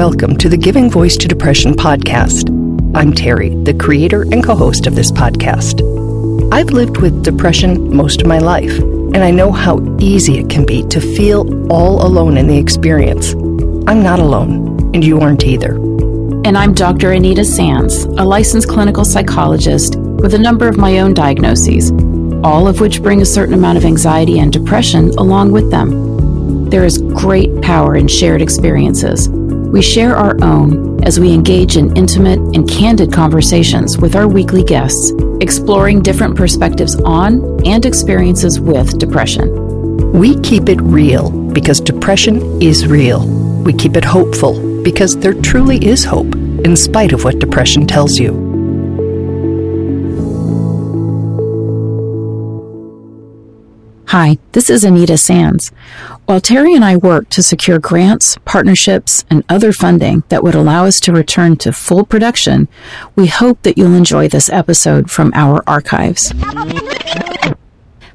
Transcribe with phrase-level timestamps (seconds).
[0.00, 2.48] Welcome to the Giving Voice to Depression podcast.
[2.96, 5.82] I'm Terry, the creator and co host of this podcast.
[6.50, 10.64] I've lived with depression most of my life, and I know how easy it can
[10.64, 13.34] be to feel all alone in the experience.
[13.86, 15.74] I'm not alone, and you aren't either.
[16.46, 17.12] And I'm Dr.
[17.12, 21.92] Anita Sands, a licensed clinical psychologist with a number of my own diagnoses,
[22.42, 26.70] all of which bring a certain amount of anxiety and depression along with them.
[26.70, 29.28] There is great power in shared experiences
[29.70, 34.64] we share our own as we engage in intimate and candid conversations with our weekly
[34.64, 40.12] guests, exploring different perspectives on and experiences with depression.
[40.12, 43.24] We keep it real because depression is real.
[43.62, 48.18] We keep it hopeful because there truly is hope, in spite of what depression tells
[48.18, 48.50] you.
[54.08, 55.70] Hi, this is Anita Sands.
[56.30, 60.84] While Terry and I work to secure grants, partnerships, and other funding that would allow
[60.84, 62.68] us to return to full production,
[63.16, 66.32] we hope that you'll enjoy this episode from our archives.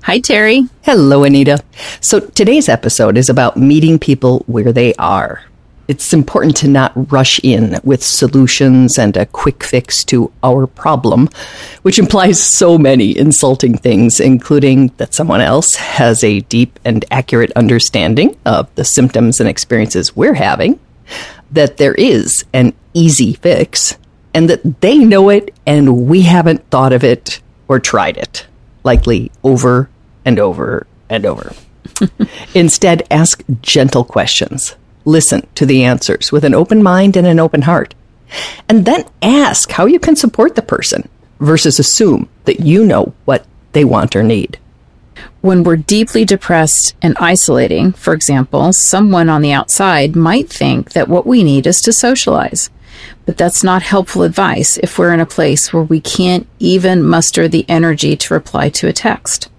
[0.03, 0.69] Hi, Terry.
[0.83, 1.59] Hello, Anita.
[1.99, 5.43] So today's episode is about meeting people where they are
[5.87, 11.29] it's important to not rush in with solutions and a quick fix to our problem,
[11.83, 17.51] which implies so many insulting things, including that someone else has a deep and accurate
[17.55, 20.79] understanding of the symptoms and experiences we're having,
[21.51, 23.97] that there is an easy fix,
[24.33, 28.47] and that they know it and we haven't thought of it or tried it,
[28.83, 29.89] likely over
[30.25, 31.53] and over and over.
[32.55, 34.75] Instead, ask gentle questions
[35.05, 37.93] listen to the answers with an open mind and an open heart.
[38.67, 41.07] And then ask how you can support the person
[41.39, 44.59] versus assume that you know what they want or need.
[45.41, 51.07] When we're deeply depressed and isolating, for example, someone on the outside might think that
[51.07, 52.69] what we need is to socialize.
[53.25, 57.47] But that's not helpful advice if we're in a place where we can't even muster
[57.47, 59.49] the energy to reply to a text.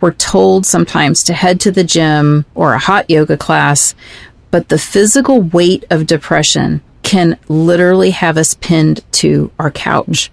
[0.00, 3.94] We're told sometimes to head to the gym or a hot yoga class,
[4.56, 10.32] but the physical weight of depression can literally have us pinned to our couch.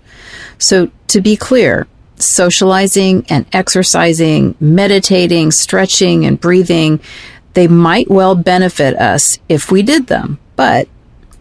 [0.58, 7.02] So, to be clear, socializing and exercising, meditating, stretching, and breathing,
[7.54, 10.40] they might well benefit us if we did them.
[10.56, 10.88] But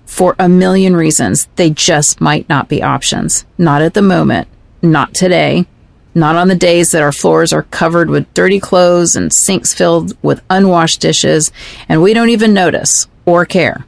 [0.04, 3.44] for a million reasons, they just might not be options.
[3.56, 4.48] Not at the moment,
[4.82, 5.66] not today,
[6.14, 10.16] not on the days that our floors are covered with dirty clothes and sinks filled
[10.22, 11.52] with unwashed dishes,
[11.88, 13.84] and we don't even notice or care.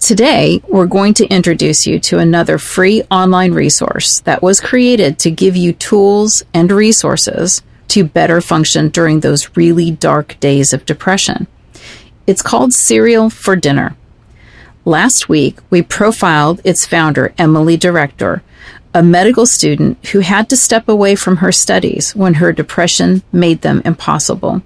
[0.00, 5.30] Today, we're going to introduce you to another free online resource that was created to
[5.30, 11.46] give you tools and resources to better function during those really dark days of depression.
[12.26, 13.96] It's called Cereal for Dinner.
[14.84, 18.42] Last week, we profiled its founder, Emily Derecktor,
[18.94, 23.62] a medical student who had to step away from her studies when her depression made
[23.62, 24.62] them impossible.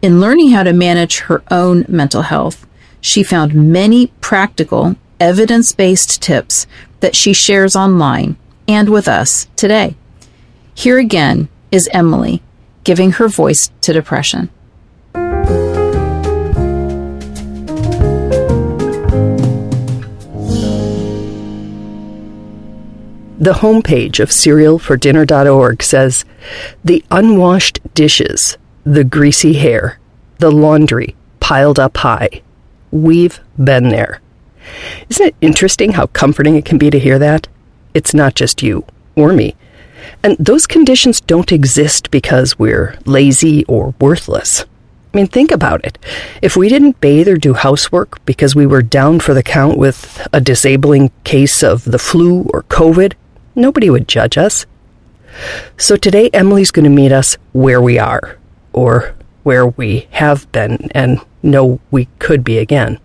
[0.00, 2.66] In learning how to manage her own mental health,
[3.00, 6.66] she found many practical, evidence based tips
[7.00, 8.36] that she shares online
[8.68, 9.96] and with us today.
[10.74, 12.42] Here again is Emily
[12.84, 14.50] giving her voice to depression.
[23.42, 26.24] The homepage of cerealfordinner.org says
[26.84, 29.98] the unwashed dishes, the greasy hair,
[30.38, 32.40] the laundry piled up high.
[32.92, 34.20] We've been there.
[35.08, 37.48] Isn't it interesting how comforting it can be to hear that?
[37.94, 38.86] It's not just you
[39.16, 39.56] or me.
[40.22, 44.66] And those conditions don't exist because we're lazy or worthless.
[45.12, 45.98] I mean, think about it.
[46.42, 50.24] If we didn't bathe or do housework because we were down for the count with
[50.32, 53.14] a disabling case of the flu or COVID,
[53.54, 54.66] Nobody would judge us.
[55.76, 58.38] So today, Emily's going to meet us where we are,
[58.72, 62.98] or where we have been and know we could be again,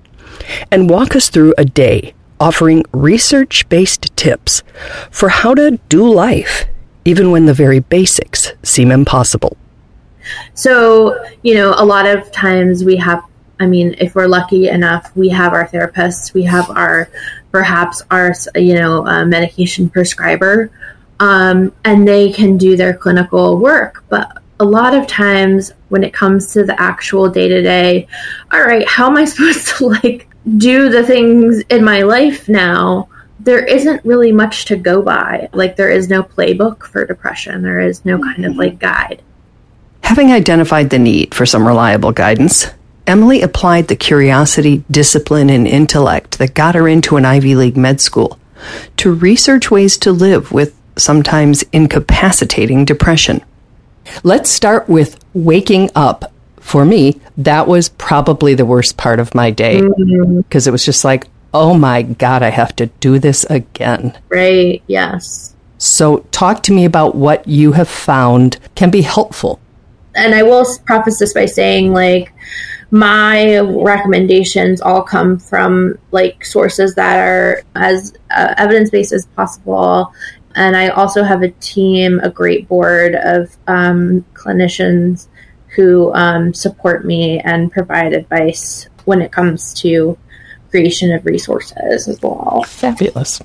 [0.72, 4.62] and walk us through a day offering research based tips
[5.10, 6.66] for how to do life,
[7.06, 9.58] even when the very basics seem impossible.
[10.54, 13.24] So, you know, a lot of times we have,
[13.60, 17.10] I mean, if we're lucky enough, we have our therapists, we have our
[17.52, 20.72] perhaps are you know a medication prescriber,
[21.20, 24.04] um, and they can do their clinical work.
[24.10, 28.08] But a lot of times when it comes to the actual day to day,
[28.52, 33.10] all right, how am I supposed to like do the things in my life now?
[33.40, 35.50] There isn't really much to go by.
[35.54, 37.62] Like there is no playbook for depression.
[37.62, 39.22] There is no kind of like guide.
[40.04, 42.68] Having identified the need for some reliable guidance,
[43.08, 48.02] Emily applied the curiosity, discipline, and intellect that got her into an Ivy League med
[48.02, 48.38] school
[48.98, 53.44] to research ways to live with sometimes incapacitating depression.
[54.24, 56.34] Let's start with waking up.
[56.60, 60.70] For me, that was probably the worst part of my day because mm-hmm.
[60.70, 64.18] it was just like, oh my God, I have to do this again.
[64.28, 65.56] Right, yes.
[65.78, 69.62] So, talk to me about what you have found can be helpful.
[70.14, 72.34] And I will preface this by saying, like,
[72.90, 80.14] my recommendations all come from like sources that are as uh, evidence based as possible
[80.58, 85.28] and I also have a team, a great board of um, clinicians
[85.76, 90.18] who um, support me and provide advice when it comes to
[90.72, 92.64] creation of resources as well.
[92.66, 93.40] Fabulous.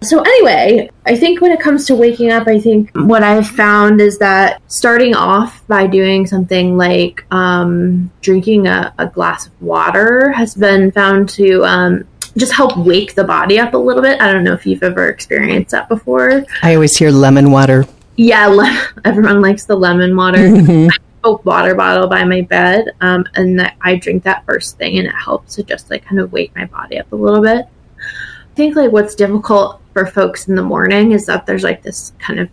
[0.00, 4.00] So, anyway, I think when it comes to waking up, I think what I've found
[4.00, 10.30] is that starting off by doing something like um, drinking a, a, glass of water
[10.30, 12.06] has been found to um,
[12.36, 14.20] just help wake the body up a little bit.
[14.20, 16.44] I don't know if you've ever experienced that before.
[16.62, 17.84] I always hear lemon water.
[18.16, 20.38] Yeah, le- everyone likes the lemon water.
[20.48, 20.90] Mm-hmm.
[20.90, 24.78] I have a water bottle by my bed, um, and that I drink that first
[24.78, 27.42] thing, and it helps to just like kind of wake my body up a little
[27.42, 27.66] bit.
[27.98, 32.12] I think like what's difficult for folks in the morning is that there's like this
[32.20, 32.48] kind of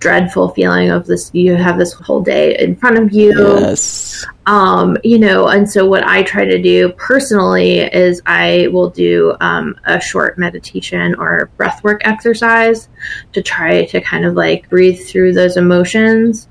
[0.00, 4.24] dreadful feeling of this you have this whole day in front of you yes.
[4.46, 9.36] um you know and so what i try to do personally is i will do
[9.40, 12.88] um, a short meditation or breathwork exercise
[13.32, 16.47] to try to kind of like breathe through those emotions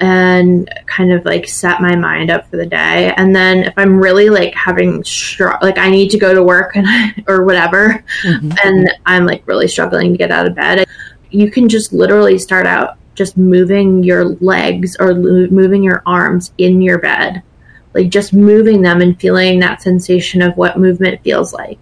[0.00, 3.96] and kind of like set my mind up for the day and then if i'm
[3.98, 6.86] really like having str- like i need to go to work and
[7.28, 8.50] or whatever mm-hmm.
[8.64, 10.84] and i'm like really struggling to get out of bed
[11.30, 16.80] you can just literally start out just moving your legs or moving your arms in
[16.80, 17.42] your bed.
[17.94, 21.78] Like just moving them and feeling that sensation of what movement feels like.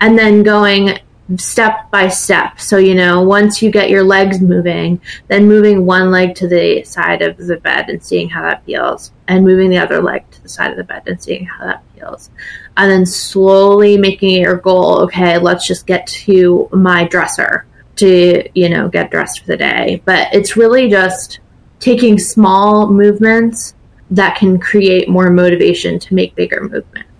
[0.00, 0.98] And then going
[1.36, 2.60] step by step.
[2.60, 6.82] So, you know, once you get your legs moving, then moving one leg to the
[6.84, 10.42] side of the bed and seeing how that feels, and moving the other leg to
[10.42, 12.30] the side of the bed and seeing how that feels.
[12.76, 17.66] And then slowly making it your goal okay, let's just get to my dresser
[17.96, 20.02] to, you know, get dressed for the day.
[20.04, 21.40] But it's really just
[21.78, 23.74] taking small movements
[24.10, 27.11] that can create more motivation to make bigger movements.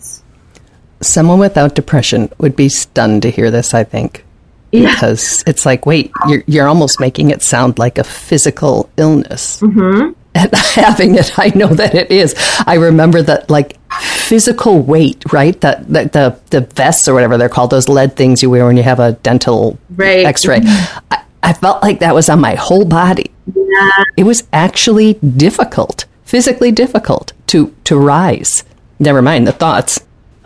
[1.02, 4.24] Someone without depression would be stunned to hear this, I think.
[4.70, 4.92] Yeah.
[4.92, 9.60] Because it's like, wait, you're, you're almost making it sound like a physical illness.
[9.60, 10.12] Mm-hmm.
[10.34, 12.34] And having it, I know that it is.
[12.66, 15.60] I remember that, like, physical weight, right?
[15.60, 18.78] That, that the the vests or whatever they're called, those lead things you wear when
[18.78, 20.24] you have a dental right.
[20.24, 20.60] X-ray.
[20.64, 23.30] I, I felt like that was on my whole body.
[23.54, 24.04] Yeah.
[24.16, 28.64] It was actually difficult, physically difficult to to rise.
[28.98, 30.00] Never mind the thoughts.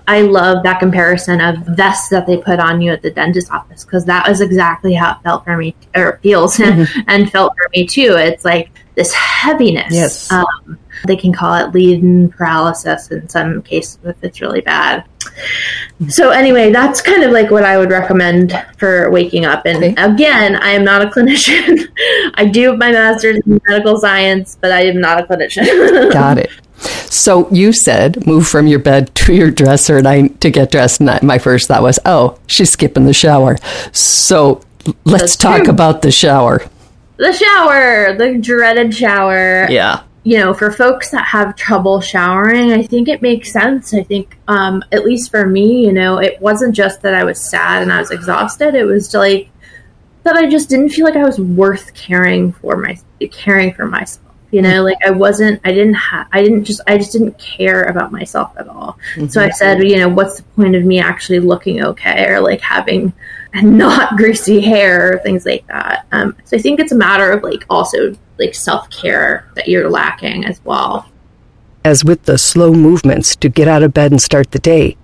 [0.09, 3.85] I love that comparison of vests that they put on you at the dentist office
[3.85, 7.01] because that was exactly how it felt for me, or feels mm-hmm.
[7.09, 8.15] and felt for me too.
[8.19, 9.93] It's like this heaviness.
[9.93, 10.33] Yes.
[10.33, 15.05] Um, they can call it lead paralysis in some cases if it's really bad.
[16.09, 19.67] So anyway, that's kind of like what I would recommend for waking up.
[19.67, 19.95] And okay.
[19.99, 21.89] again, I am not a clinician.
[22.35, 26.13] I do have my master's in medical science, but I am not a clinician.
[26.13, 26.51] Got it.
[26.79, 31.01] So you said move from your bed to your dresser and I to get dressed.
[31.01, 33.57] And my first thought was, oh, she's skipping the shower.
[33.93, 34.61] So
[35.05, 35.73] let's That's talk true.
[35.73, 36.63] about the shower.
[37.17, 39.67] The shower, the dreaded shower.
[39.71, 40.03] Yeah.
[40.25, 43.95] You know, for folks that have trouble showering, I think it makes sense.
[43.95, 47.41] I think, um, at least for me, you know, it wasn't just that I was
[47.41, 48.75] sad and I was exhausted.
[48.75, 49.49] It was like
[50.25, 52.99] that I just didn't feel like I was worth caring for my
[53.31, 54.26] caring for myself
[54.57, 57.83] you know like i wasn't i didn't have i didn't just i just didn't care
[57.85, 58.99] about myself at all.
[59.15, 59.27] Mm-hmm.
[59.27, 62.63] so i said you know what's the point of me actually looking okay or like
[62.63, 63.13] having
[63.55, 66.07] not greasy hair or things like that?
[66.13, 70.47] Um, so i think it's a matter of like also like self-care that you're lacking
[70.47, 71.11] as well.
[71.85, 74.97] As with the slow movements to get out of bed and start the day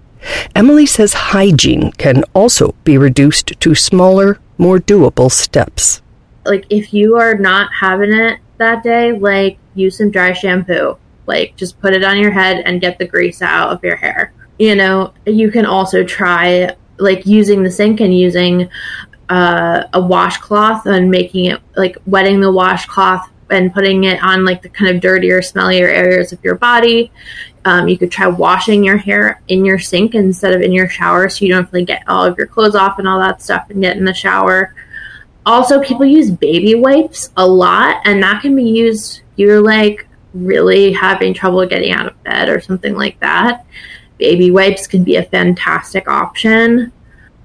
[0.56, 6.00] emily says hygiene can also be reduced to smaller more doable steps.
[6.44, 10.96] Like if you are not having it that day, like use some dry shampoo.
[11.26, 14.32] Like just put it on your head and get the grease out of your hair.
[14.58, 18.68] You know, you can also try like using the sink and using
[19.28, 24.62] uh, a washcloth and making it like wetting the washcloth and putting it on like
[24.62, 27.12] the kind of dirtier, smellier areas of your body.
[27.64, 31.28] Um, you could try washing your hair in your sink instead of in your shower
[31.28, 33.40] so you don't have to like, get all of your clothes off and all that
[33.40, 34.74] stuff and get in the shower
[35.44, 40.92] also people use baby wipes a lot and that can be used you're like really
[40.92, 43.64] having trouble getting out of bed or something like that,
[44.18, 46.92] baby wipes can be a fantastic option.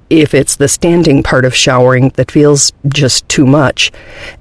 [0.10, 3.92] If it's the standing part of showering that feels just too much,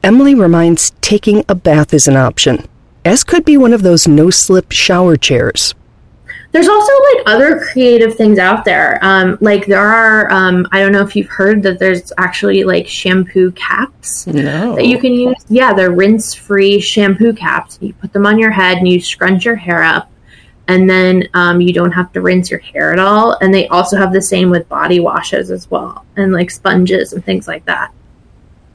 [0.03, 2.69] Emily reminds taking a bath is an option,
[3.05, 5.75] as could be one of those no slip shower chairs.
[6.57, 8.99] There's also like other creative things out there.
[9.03, 12.89] Um, like there are, um, I don't know if you've heard that there's actually like
[12.89, 14.75] shampoo caps No.
[14.75, 15.37] that you can use.
[15.51, 17.77] Yeah, they're rinse free shampoo caps.
[17.83, 20.11] You put them on your head and you scrunch your hair up,
[20.67, 23.37] and then um, you don't have to rinse your hair at all.
[23.43, 27.23] And they also have the same with body washes as well, and like sponges and
[27.23, 27.93] things like that.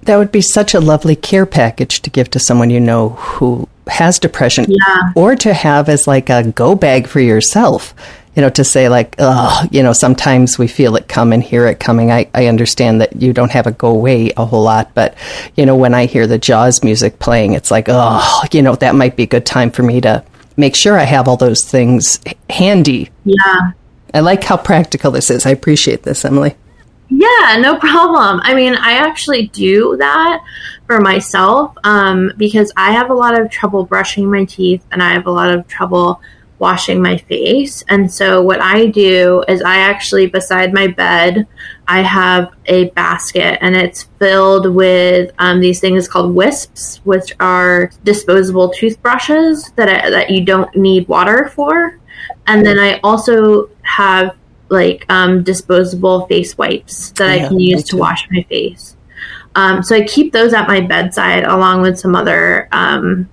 [0.04, 3.68] That would be such a lovely care package to give to someone you know who
[3.88, 4.66] has depression.
[4.68, 5.12] Yeah.
[5.16, 7.94] Or to have as like a go bag for yourself.
[8.36, 11.82] You know, to say like, oh, you know, sometimes we feel it coming, hear it
[11.82, 12.12] coming.
[12.12, 15.16] I, I understand that you don't have a go away a whole lot, but
[15.58, 18.96] you know, when I hear the Jaws music playing, it's like, oh, you know, that
[18.96, 20.24] might be a good time for me to
[20.56, 23.10] make sure I have all those things handy.
[23.26, 23.72] Yeah.
[24.14, 25.46] I like how practical this is.
[25.46, 26.56] I appreciate this, Emily.
[27.14, 28.40] Yeah, no problem.
[28.44, 30.42] I mean, I actually do that
[30.88, 35.12] for myself um, because I have a lot of trouble brushing my teeth and I
[35.12, 36.22] have a lot of trouble
[36.58, 37.84] washing my face.
[37.90, 41.48] And so, what I do is I actually, beside my bed,
[41.86, 47.92] I have a basket and it's filled with um, these things called wisps, which are
[48.06, 52.00] disposable toothbrushes that, I, that you don't need water for.
[52.48, 54.38] And then I also have
[54.72, 58.96] like um, disposable face wipes that I can use to wash my face.
[59.56, 63.30] Um, so I keep those at my bedside along with some other um,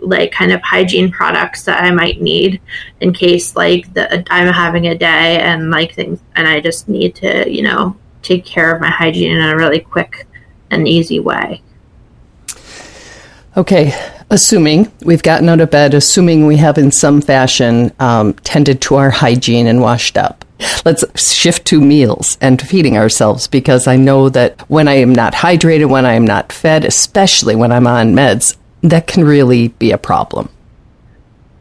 [0.00, 2.60] like kind of hygiene products that I might need
[3.00, 7.14] in case like the, I'm having a day and like things and I just need
[7.16, 10.26] to you know take care of my hygiene in a really quick
[10.70, 11.62] and easy way.
[13.56, 13.92] Okay,
[14.30, 18.94] assuming we've gotten out of bed, assuming we have in some fashion um, tended to
[18.94, 20.44] our hygiene and washed up.
[20.84, 25.32] Let's shift to meals and feeding ourselves because I know that when I am not
[25.34, 29.92] hydrated, when I am not fed, especially when I'm on meds, that can really be
[29.92, 30.48] a problem.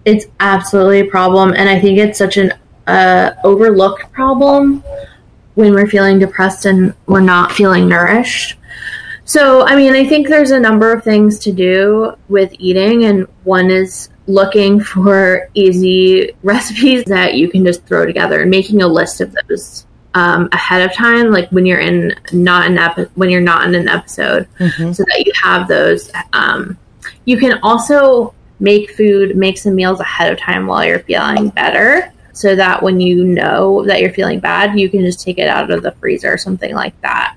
[0.07, 2.53] it's absolutely a problem and i think it's such an
[2.87, 4.81] uh, overlooked problem
[5.55, 8.55] when we're feeling depressed and we're not feeling nourished
[9.25, 13.27] so i mean i think there's a number of things to do with eating and
[13.43, 18.87] one is looking for easy recipes that you can just throw together and making a
[18.87, 23.29] list of those um, ahead of time like when you're in not an epi- when
[23.29, 26.77] you're not in an episode so that you have those um,
[27.25, 32.11] you can also make food, make some meals ahead of time while you're feeling better.
[32.33, 35.71] So that when you know that you're feeling bad, you can just take it out
[35.71, 37.35] of the freezer or something like that.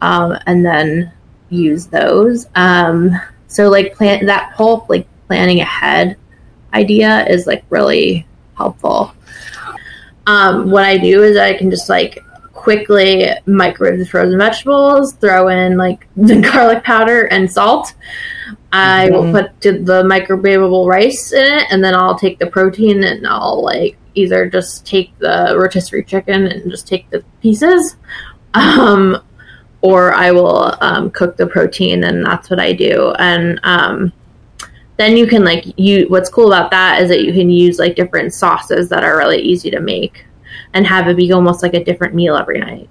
[0.00, 1.12] Um, and then
[1.50, 2.46] use those.
[2.54, 6.16] Um, so like plan that whole like planning ahead
[6.74, 9.14] idea is like really helpful.
[10.26, 12.22] Um, what I do is I can just like
[12.52, 17.94] quickly microwave the frozen vegetables, throw in like the garlic powder and salt.
[18.72, 23.26] I will put the microwavable rice in it, and then I'll take the protein and
[23.26, 27.96] I'll like either just take the rotisserie chicken and just take the pieces,
[28.54, 29.20] um,
[29.80, 33.12] or I will um, cook the protein, and that's what I do.
[33.18, 34.12] And um,
[35.00, 36.06] then you can like you.
[36.08, 39.40] What's cool about that is that you can use like different sauces that are really
[39.40, 40.26] easy to make,
[40.74, 42.88] and have it be almost like a different meal every night.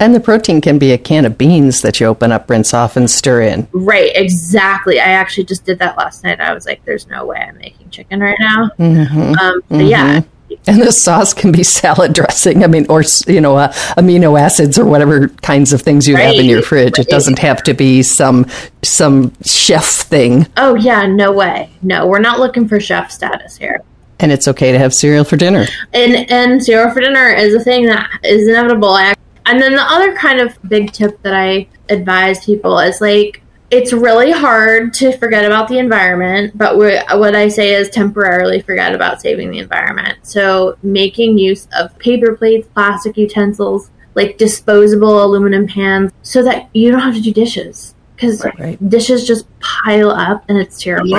[0.00, 2.96] And the protein can be a can of beans that you open up, rinse off,
[2.96, 3.68] and stir in.
[3.72, 4.98] Right, exactly.
[4.98, 6.40] I actually just did that last night.
[6.40, 10.22] I was like, "There's no way I'm making chicken right now." Um, but yeah,
[10.66, 12.64] And the sauce can be salad dressing.
[12.64, 16.36] I mean, or you know, uh, amino acids or whatever kinds of things you have
[16.36, 16.66] in your Right.
[16.66, 16.98] fridge.
[16.98, 18.46] It doesn't have to be some
[18.82, 20.46] some chef thing.
[20.56, 21.70] Oh yeah, no way.
[21.82, 23.82] No, we're not looking for chef status here.
[24.20, 25.66] And it's okay to have cereal for dinner.
[25.92, 28.96] And and cereal for dinner is a thing that is inevitable.
[28.96, 33.92] And then the other kind of big tip that I advise people is like it's
[33.92, 39.20] really hard to forget about the environment, but what I say is temporarily forget about
[39.20, 40.18] saving the environment.
[40.22, 46.90] So making use of paper plates, plastic utensils, like disposable aluminum pans, so that you
[46.90, 48.88] don't have to do dishes because Right.
[48.88, 51.10] dishes just pile up and it's terrible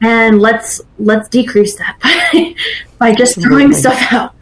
[0.00, 2.54] and let's let's decrease that by,
[2.98, 4.34] by just throwing stuff out.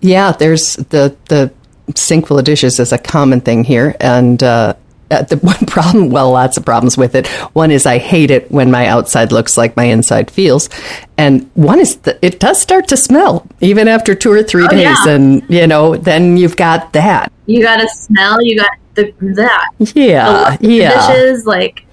[0.00, 1.52] Yeah, there's the the
[1.94, 4.74] sink full of dishes is a common thing here, and uh,
[5.10, 7.26] uh, the one problem, well, lots of problems with it.
[7.54, 10.68] One is I hate it when my outside looks like my inside feels,
[11.16, 14.98] and one is that it does start to smell even after two or three days,
[15.06, 15.08] yeah.
[15.08, 17.32] and you know, then you've got that.
[17.46, 18.42] You got to smell.
[18.42, 21.84] You got the that Yeah, the yeah, dishes like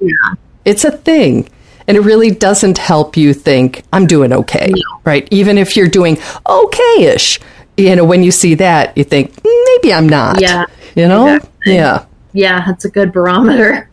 [0.00, 0.34] yeah.
[0.64, 1.48] it's a thing.
[1.88, 5.00] And it really doesn't help you think, I'm doing okay, no.
[5.02, 5.26] right?
[5.32, 7.40] Even if you're doing okay ish,
[7.76, 10.40] you know, when you see that, you think, mm, maybe I'm not.
[10.40, 10.66] Yeah.
[10.94, 11.34] You know?
[11.34, 11.74] Exactly.
[11.74, 12.04] Yeah.
[12.32, 13.90] Yeah, that's a good barometer.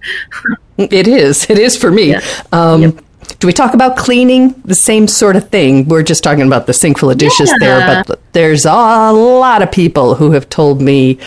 [0.77, 1.50] it is.
[1.50, 2.12] It is for me.
[2.12, 2.22] Yeah.
[2.51, 3.03] Um, yep.
[3.39, 4.53] Do we talk about cleaning?
[4.63, 5.88] The same sort of thing.
[5.88, 7.58] We're just talking about the sink full of dishes yeah.
[7.60, 11.20] there, but there's a lot of people who have told me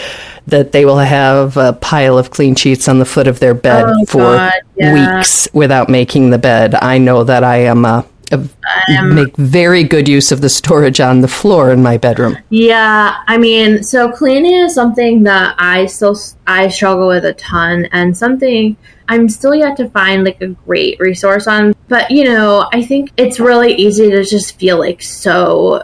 [0.46, 3.84] that they will have a pile of clean sheets on the foot of their bed
[3.86, 5.16] oh, for God, yeah.
[5.16, 6.74] weeks without making the bed.
[6.74, 11.20] I know that I am a um, make very good use of the storage on
[11.20, 12.38] the floor in my bedroom.
[12.50, 17.86] Yeah, I mean, so cleaning is something that I still I struggle with a ton,
[17.92, 18.76] and something
[19.08, 21.74] I'm still yet to find like a great resource on.
[21.88, 25.82] But you know, I think it's really easy to just feel like so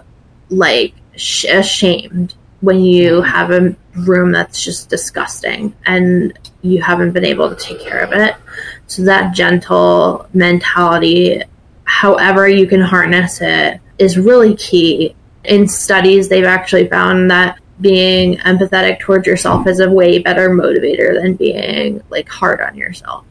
[0.48, 7.24] like sh- ashamed when you have a room that's just disgusting and you haven't been
[7.24, 8.34] able to take care of it.
[8.86, 11.42] So that gentle mentality
[11.96, 15.16] however you can harness it is really key.
[15.44, 21.14] In studies, they've actually found that being empathetic towards yourself is a way better motivator
[21.14, 23.24] than being like hard on yourself.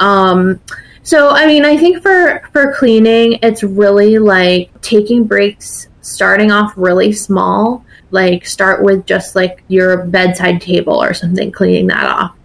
[0.00, 0.60] Um,
[1.04, 6.72] so, I mean, I think for for cleaning, it's really like taking breaks, starting off
[6.76, 7.84] really small.
[8.10, 12.36] Like start with just like your bedside table or something, cleaning that off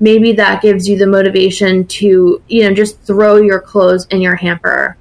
[0.00, 4.36] maybe that gives you the motivation to, you know, just throw your clothes in your
[4.36, 4.96] hamper.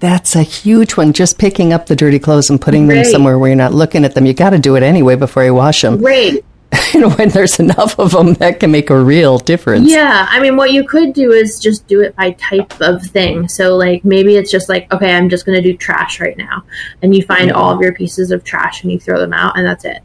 [0.00, 1.12] That's a huge one.
[1.12, 3.04] Just picking up the dirty clothes and putting right.
[3.04, 4.26] them somewhere where you're not looking at them.
[4.26, 5.98] You got to do it anyway before you wash them.
[5.98, 6.44] Right.
[6.94, 9.88] know, when there's enough of them, that can make a real difference.
[9.88, 10.26] Yeah.
[10.28, 13.48] I mean, what you could do is just do it by type of thing.
[13.48, 16.64] So, like, maybe it's just like, okay, I'm just going to do trash right now.
[17.02, 19.66] And you find all of your pieces of trash and you throw them out, and
[19.66, 20.02] that's it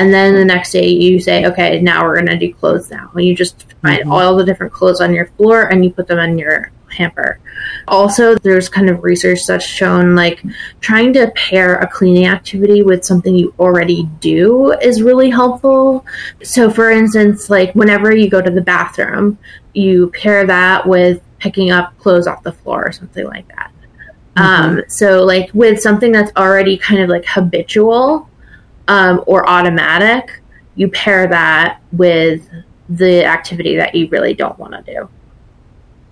[0.00, 3.10] and then the next day you say okay now we're going to do clothes now
[3.14, 4.12] and you just find mm-hmm.
[4.12, 7.38] all the different clothes on your floor and you put them in your hamper
[7.86, 10.42] also there's kind of research that's shown like
[10.80, 16.04] trying to pair a cleaning activity with something you already do is really helpful
[16.42, 19.38] so for instance like whenever you go to the bathroom
[19.74, 23.70] you pair that with picking up clothes off the floor or something like that
[24.36, 24.42] mm-hmm.
[24.42, 28.29] um, so like with something that's already kind of like habitual
[28.90, 30.42] um, or automatic,
[30.74, 32.46] you pair that with
[32.88, 35.08] the activity that you really don't want to do.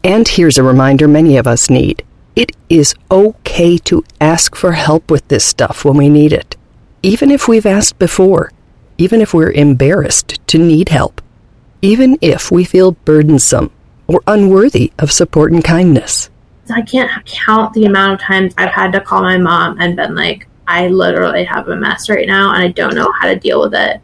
[0.05, 2.05] And here's a reminder many of us need
[2.37, 6.57] it is okay to ask for help with this stuff when we need it,
[7.03, 8.53] even if we've asked before,
[8.97, 11.21] even if we're embarrassed to need help,
[11.83, 13.73] even if we feel burdensome
[14.07, 16.31] or unworthy of support and kindness.
[16.73, 20.15] I can't count the amount of times I've had to call my mom and been
[20.15, 23.61] like, I literally have a mess right now and I don't know how to deal
[23.63, 24.01] with it.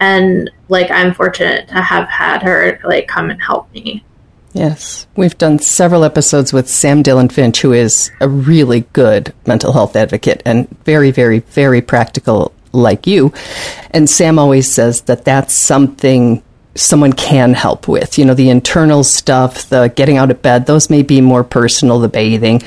[0.00, 4.04] And like I'm fortunate to have had her like come and help me.
[4.52, 5.06] Yes.
[5.16, 9.94] We've done several episodes with Sam Dylan Finch, who is a really good mental health
[9.94, 13.32] advocate and very, very, very practical like you.
[13.92, 16.42] And Sam always says that that's something
[16.74, 18.18] someone can help with.
[18.18, 21.98] You know, the internal stuff, the getting out of bed, those may be more personal,
[21.98, 22.62] the bathing.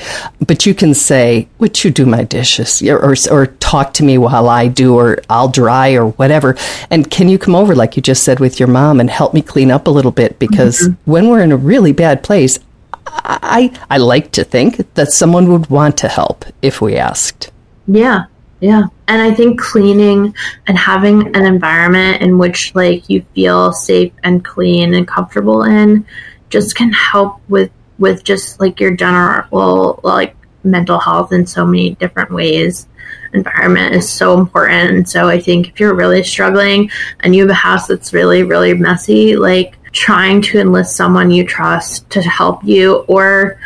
[0.46, 2.82] But you can say, Would you do my dishes?
[2.82, 6.56] Or, or, or, talk to me while I do, or I'll dry, or whatever.
[6.90, 9.42] And can you come over, like you just said with your mom, and help me
[9.42, 10.38] clean up a little bit?
[10.38, 11.10] Because mm-hmm.
[11.10, 12.58] when we're in a really bad place,
[13.06, 17.50] I, I like to think that someone would want to help if we asked.
[17.86, 18.24] Yeah,
[18.60, 18.84] yeah.
[19.08, 20.34] And I think cleaning
[20.66, 26.06] and having an environment in which like you feel safe and clean and comfortable in
[26.48, 31.94] just can help with with just like your general like mental health in so many
[31.96, 32.88] different ways.
[33.32, 34.90] Environment is so important.
[34.90, 36.90] And so I think if you're really struggling
[37.20, 41.44] and you have a house that's really, really messy, like trying to enlist someone you
[41.44, 43.58] trust to help you or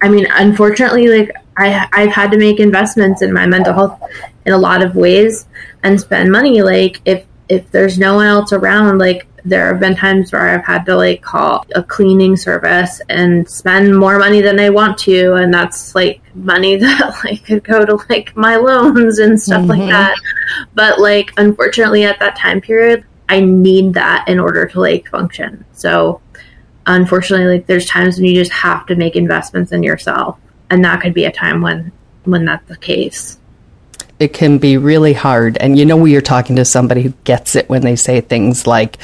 [0.00, 4.02] I mean, unfortunately, like I, I've had to make investments in my mental health
[4.46, 5.46] in a lot of ways
[5.82, 6.62] and spend money.
[6.62, 10.64] Like if if there's no one else around, like there have been times where I've
[10.64, 15.34] had to like call a cleaning service and spend more money than I want to,
[15.34, 19.80] and that's like money that like could go to like my loans and stuff mm-hmm.
[19.80, 20.16] like that.
[20.74, 25.64] But like unfortunately, at that time period, I need that in order to like function.
[25.72, 26.20] So
[26.86, 30.38] unfortunately, like there's times when you just have to make investments in yourself
[30.70, 31.92] and that could be a time when
[32.24, 33.38] when that's the case
[34.18, 37.68] it can be really hard and you know you're talking to somebody who gets it
[37.68, 38.96] when they say things like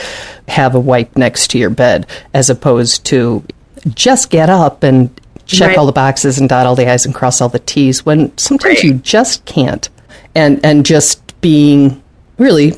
[0.49, 3.45] have a wipe next to your bed as opposed to
[3.89, 5.11] just get up and
[5.47, 5.79] check right.
[5.79, 8.77] all the boxes and dot all the i's and cross all the t's when sometimes
[8.77, 8.85] right.
[8.85, 9.89] you just can't
[10.35, 12.03] and and just being
[12.39, 12.73] really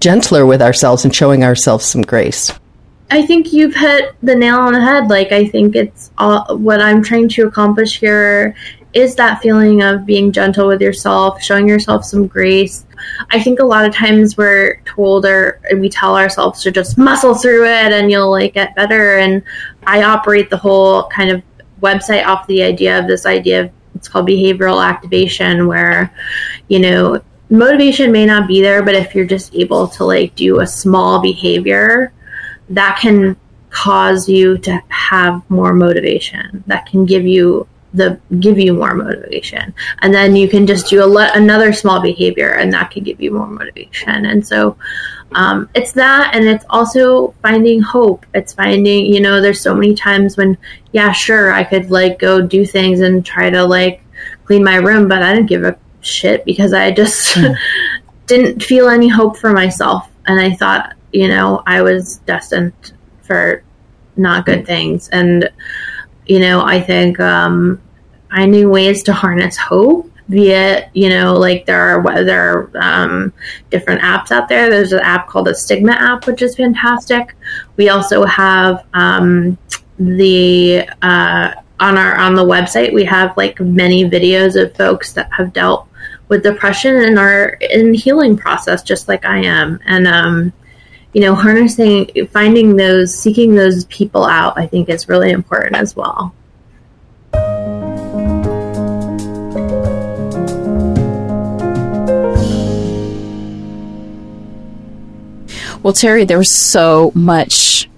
[0.00, 2.52] gentler with ourselves and showing ourselves some grace
[3.12, 5.08] I think you've hit the nail on the head.
[5.08, 8.54] Like, I think it's all what I'm trying to accomplish here
[8.92, 12.86] is that feeling of being gentle with yourself, showing yourself some grace.
[13.30, 17.34] I think a lot of times we're told or we tell ourselves to just muscle
[17.34, 19.18] through it and you'll like get better.
[19.18, 19.42] And
[19.86, 21.42] I operate the whole kind of
[21.80, 26.12] website off the idea of this idea of it's called behavioral activation, where,
[26.68, 30.60] you know, motivation may not be there, but if you're just able to like do
[30.60, 32.12] a small behavior,
[32.70, 33.36] that can
[33.70, 36.62] cause you to have more motivation.
[36.66, 39.74] That can give you the give you more motivation.
[40.00, 43.20] And then you can just do a le- another small behavior and that can give
[43.20, 44.26] you more motivation.
[44.26, 44.76] And so
[45.32, 48.26] um, it's that and it's also finding hope.
[48.34, 50.58] It's finding you know there's so many times when
[50.92, 54.02] yeah sure i could like go do things and try to like
[54.44, 57.54] clean my room but i didn't give a shit because i just mm.
[58.26, 60.08] didn't feel any hope for myself.
[60.26, 63.62] And i thought you know i was destined for
[64.16, 65.08] not good things.
[65.08, 65.50] And
[66.30, 67.82] you know, I think um,
[68.30, 73.32] finding ways to harness hope via, you know, like there are there are um,
[73.68, 74.70] different apps out there.
[74.70, 77.34] There's an app called the Stigma app, which is fantastic.
[77.76, 79.58] We also have um,
[79.98, 82.94] the uh, on our on the website.
[82.94, 85.88] We have like many videos of folks that have dealt
[86.28, 90.52] with depression and are in healing process, just like I am, and um,
[91.12, 95.96] you know, harnessing, finding those, seeking those people out, I think is really important as
[95.96, 96.34] well.
[105.82, 107.88] Well, Terry, there's so much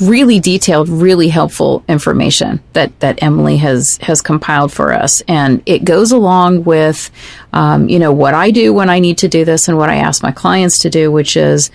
[0.00, 5.22] really detailed, really helpful information that, that Emily has, has compiled for us.
[5.28, 7.10] And it goes along with,
[7.52, 9.96] um, you know, what I do when I need to do this and what I
[9.96, 11.70] ask my clients to do, which is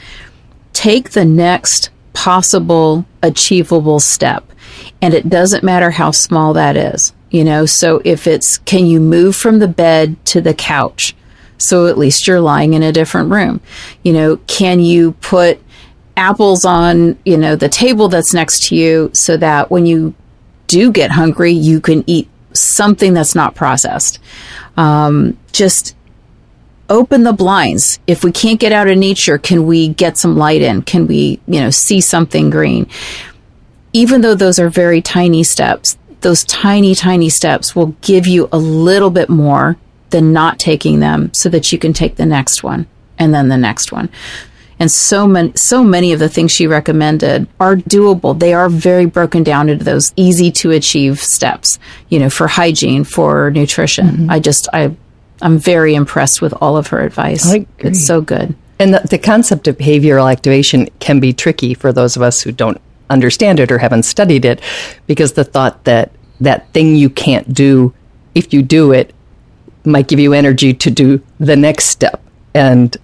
[0.78, 4.44] take the next possible achievable step.
[5.02, 7.14] And it doesn't matter how small that is.
[7.32, 11.16] You know, so if it's can you move from the bed to the couch?
[11.58, 13.60] So at least you're lying in a different room.
[14.04, 15.60] You know, can you put
[16.16, 20.14] apples on, you know, the table that's next to you so that when you
[20.68, 24.20] do get hungry, you can eat something that's not processed.
[24.78, 25.96] Um, just
[26.90, 28.00] open the blinds.
[28.08, 30.82] If we can't get out of nature, can we get some light in?
[30.82, 32.90] Can we, you know, see something green?
[33.94, 38.58] Even though those are very tiny steps, those tiny, tiny steps will give you a
[38.58, 39.78] little bit more
[40.10, 43.58] than not taking them so that you can take the next one and then the
[43.58, 44.10] next one.
[44.80, 48.38] And so many, so many of the things she recommended are doable.
[48.38, 53.04] They are very broken down into those easy to achieve steps, you know, for hygiene,
[53.04, 54.08] for nutrition.
[54.08, 54.30] Mm-hmm.
[54.30, 54.96] I just, I
[55.42, 57.46] I'm very impressed with all of her advice.
[57.80, 58.56] It's so good.
[58.80, 62.52] And the, the, concept of behavioral activation can be tricky for those of us who
[62.52, 64.62] don't understand it or haven't studied it,
[65.08, 67.94] because the thought that that thing you can't do,
[68.36, 69.14] if you do it,
[69.84, 72.22] might give you energy to do the next step.
[72.54, 72.96] And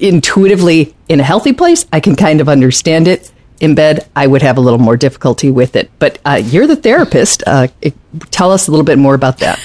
[0.00, 3.32] intuitively, in a healthy place, I can kind of understand it.
[3.60, 5.90] In bed, I would have a little more difficulty with it.
[5.98, 7.42] But uh, you're the therapist.
[7.46, 7.94] Uh, it,
[8.30, 9.60] tell us a little bit more about that.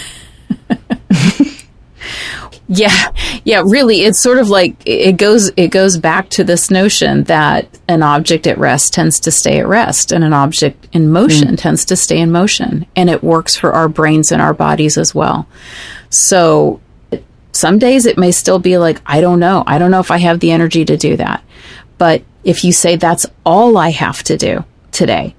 [2.68, 3.12] Yeah,
[3.44, 7.68] yeah, really, it's sort of like it goes it goes back to this notion that
[7.88, 11.60] an object at rest tends to stay at rest, and an object in motion mm.
[11.60, 15.14] tends to stay in motion, and it works for our brains and our bodies as
[15.14, 15.48] well.
[16.10, 16.82] So
[17.52, 20.18] some days it may still be like I don't know, I don't know if I
[20.18, 21.44] have the energy to do that,
[22.00, 25.36] but if you say that's all I have to do today,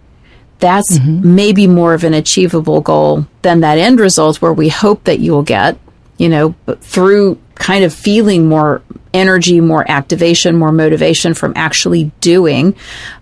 [0.60, 1.34] that's mm-hmm.
[1.34, 5.32] maybe more of an achievable goal than that end result where we hope that you
[5.32, 5.76] will get
[6.18, 12.74] you know, through kind of feeling more energy, more activation, more motivation from actually doing.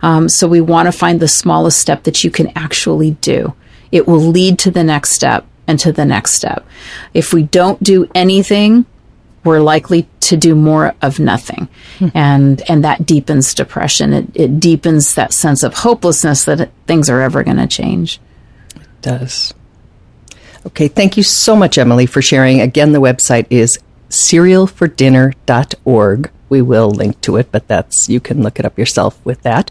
[0.03, 3.55] Um, so we want to find the smallest step that you can actually do.
[3.93, 6.67] It will lead to the next step and to the next step.
[7.15, 8.87] If we don't do anything,
[9.45, 11.69] we're likely to do more of nothing.
[11.99, 12.09] Hmm.
[12.15, 14.13] And, and that deepens depression.
[14.13, 18.21] It, it deepens that sense of hopelessness that things are ever going to change.
[18.75, 19.55] It does.
[20.67, 22.61] Okay, thank you so much, Emily, for sharing.
[22.61, 26.31] Again, the website is cerealfordinner.org.
[26.49, 29.71] We will link to it, but that's, you can look it up yourself with that.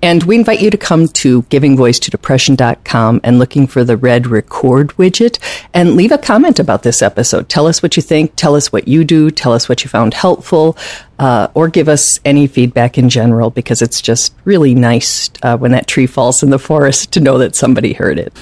[0.00, 5.38] And we invite you to come to givingvoicetodepression.com and looking for the red record widget
[5.74, 7.48] and leave a comment about this episode.
[7.48, 8.36] Tell us what you think.
[8.36, 9.30] Tell us what you do.
[9.30, 10.76] Tell us what you found helpful.
[11.18, 15.72] Uh, or give us any feedback in general because it's just really nice uh, when
[15.72, 18.32] that tree falls in the forest to know that somebody heard it.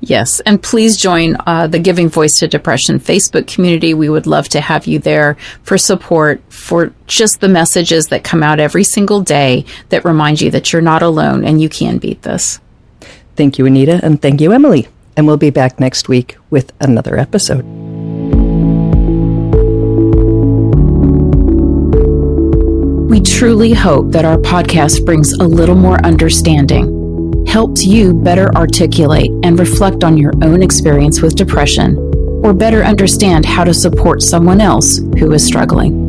[0.00, 3.94] Yes, and please join uh, the Giving Voice to Depression Facebook community.
[3.94, 8.42] We would love to have you there for support for just the messages that come
[8.42, 12.22] out every single day that remind you that you're not alone and you can beat
[12.22, 12.60] this.
[13.36, 14.88] Thank you, Anita, and thank you, Emily.
[15.16, 17.62] And we'll be back next week with another episode.
[23.08, 26.95] We truly hope that our podcast brings a little more understanding
[27.46, 31.96] helps you better articulate and reflect on your own experience with depression,
[32.44, 36.04] or better understand how to support someone else who is struggling.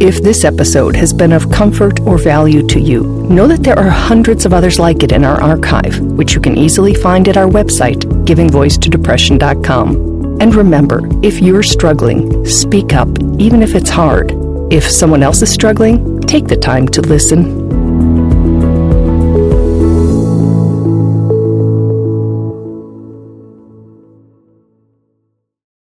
[0.00, 3.88] If this episode has been of comfort or value to you, know that there are
[3.88, 7.48] hundreds of others like it in our archive, which you can easily find at our
[7.48, 10.40] website, givingvoicetodepression.com.
[10.40, 14.32] And remember, if you're struggling, speak up, even if it's hard.
[14.72, 17.83] If someone else is struggling, take the time to listen